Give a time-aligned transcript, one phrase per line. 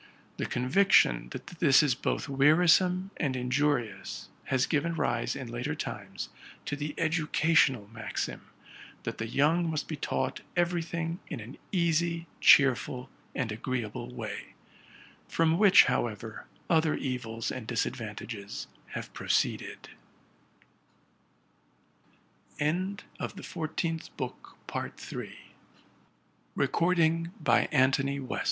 [0.37, 6.29] The conviction that this is both wearisome and injurious has given rise, in later times,
[6.65, 8.49] to the educational maxim,
[9.03, 14.55] that the young must be taught every thing in an easy, cheerful, and agreeable way:
[15.27, 18.65] from which, however, other evils and disadvantages
[18.95, 19.87] have proceeded,
[22.59, 23.29] Wi